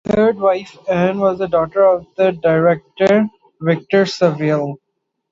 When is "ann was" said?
0.89-1.37